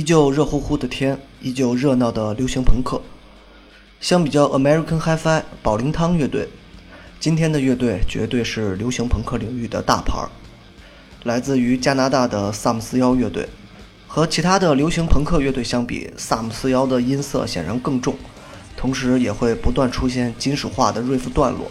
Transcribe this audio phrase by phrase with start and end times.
[0.00, 3.02] 依旧热乎乎的天，依旧热闹的流行朋克。
[4.00, 6.48] 相比较 American Hi-Fi 宝灵汤乐队，
[7.18, 10.30] 今天的乐队绝对是流行朋克领域的大牌儿。
[11.24, 13.46] 来自于加拿大的萨姆斯幺乐队，
[14.06, 18.16] 和其他的流行朋克乐队相比，萨姆斯幺的音色显然更重，
[18.78, 21.70] 同时也会不断出现金属化的 riff 段落，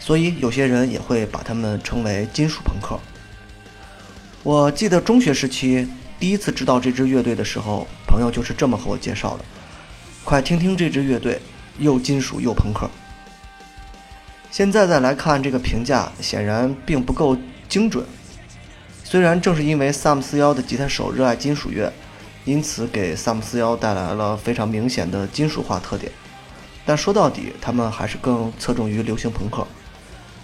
[0.00, 2.98] 所以有些人也会把他们称为金属朋克。
[4.42, 5.86] 我记得中学时期。
[6.24, 9.44] 第一次知道这支乐队的时候，朋友就是这么和我介绍的。
[10.24, 11.38] 快听听这支乐队，
[11.78, 12.88] 又金属又朋克。
[14.50, 17.36] 现在再来看这个评价，显然并不够
[17.68, 18.06] 精准。
[19.04, 21.92] 虽然正是因为萨姆斯幺的吉他手热爱金属乐，
[22.46, 26.10] 因此给萨姆斯幺带来了非常明显的金属化特点，
[26.86, 29.66] 但说到底，他们还是更侧重于流行朋克，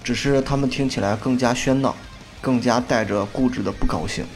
[0.05, 1.97] 只是他们听起来更加喧闹，
[2.43, 4.27] 更加带着固执的不高兴。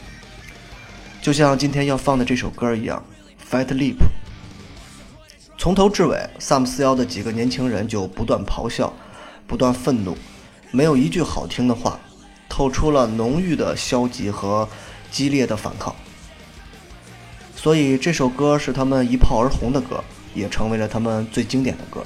[1.21, 3.03] 就像今天要放的这首歌一样，
[3.51, 3.95] 《Fight Leap》。
[5.57, 8.93] 从头至尾，萨姆斯幺的几个年轻人就不断咆哮，
[9.47, 10.15] 不断愤怒，
[10.71, 11.99] 没有一句好听的话，
[12.47, 14.67] 透出了浓郁的消极和
[15.09, 15.95] 激烈的反抗。
[17.55, 20.03] 所以这首歌是他们一炮而红的歌，
[20.35, 22.05] 也成为了他们最经典的歌。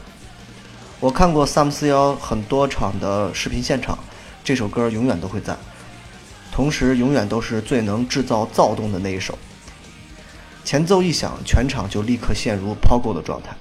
[1.02, 3.98] 我看过萨姆斯幺很多场的视频现场，
[4.44, 5.58] 这首歌永远都会在。
[6.60, 9.40] 同时，永远都是最能制造躁动的那一首。
[10.66, 13.56] 前奏一响，全场就立刻陷入抛够的状态。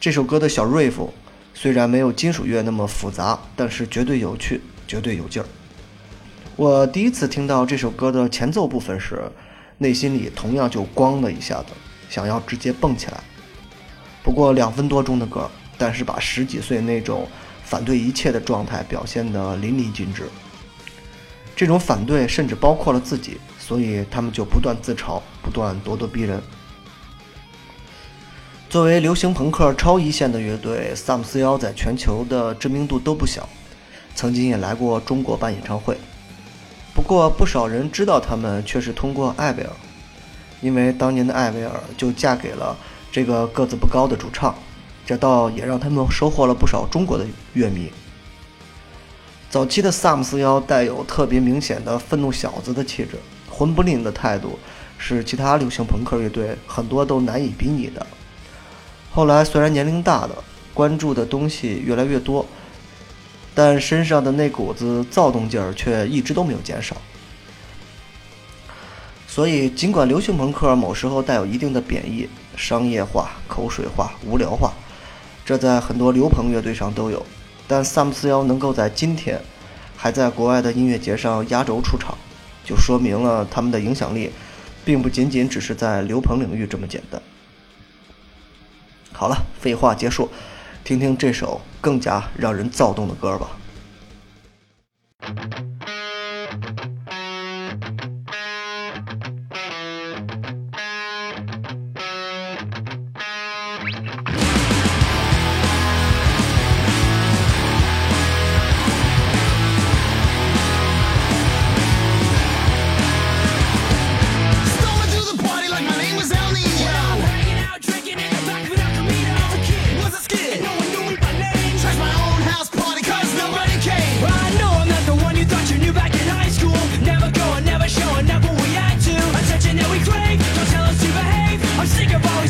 [0.00, 1.10] 这首歌的小 riff
[1.52, 5.46] 虽然没有金属乐那么复杂，但是绝对有趣，绝对有劲儿。
[6.56, 9.30] 我第一次听到这首歌的前奏部分时，
[9.76, 11.74] 内心里同样就咣的一下子，
[12.08, 13.20] 想要直接蹦起来。
[14.22, 15.46] 不过两分多钟的歌，
[15.76, 17.28] 但是把十几岁那种
[17.62, 20.22] 反对一切的状态表现得淋漓尽致。
[21.62, 26.42] 这种反对甚至包括了自己，所以他们就不断自嘲，不断咄咄逼人。
[28.68, 33.48] 作为流行朋克超一线的乐队，萨姆斯幺在全球的知名度都不小，
[34.16, 35.96] 曾经也来过中国办演唱会。
[36.92, 39.70] 不过不少人知道他们却是通过艾薇儿，
[40.62, 42.76] 因为当年的艾薇儿就嫁给了
[43.12, 44.52] 这个个子不高的主唱，
[45.06, 47.88] 这倒也让他们收获了不少中国的乐迷。
[49.52, 53.18] 早期的萨姆斯幺带有特别明显的愤怒小子的气质，
[53.50, 54.58] 混不吝的态度，
[54.96, 58.06] 是其他流行朋克乐队很多都难以比拟的。
[59.10, 60.42] 后来虽然年龄大了，
[60.72, 62.46] 关注的东西越来越多，
[63.54, 66.96] 但身上的那股子躁动劲儿却一直都没有减少。
[69.28, 72.26] 所以，尽管流行朋克某时候带有一定的贬义、
[72.56, 74.72] 商业化、口水化、无聊化，
[75.44, 77.22] 这在很多流朋乐队上都有。
[77.74, 79.40] 但萨姆斯幺能够在今天
[79.96, 82.18] 还在国外的音乐节上压轴出场，
[82.62, 84.30] 就说明了他们的影响力，
[84.84, 87.22] 并不仅仅只是在流朋领域这么简单。
[89.10, 90.28] 好了，废话结束，
[90.84, 93.48] 听听这首更加让人躁动的歌吧。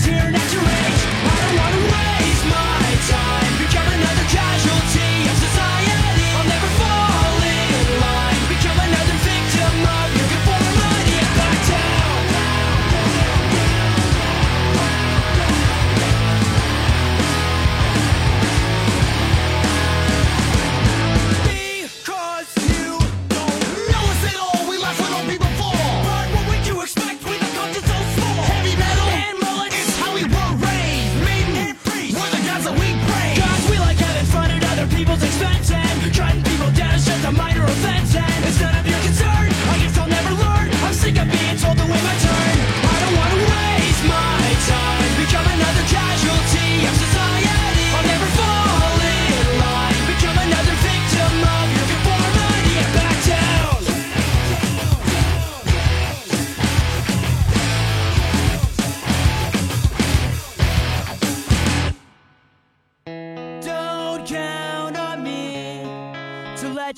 [0.04, 0.41] here now.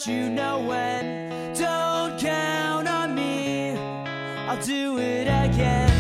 [0.03, 1.55] You know when.
[1.55, 3.77] Don't count on me,
[4.49, 5.94] I'll do it again.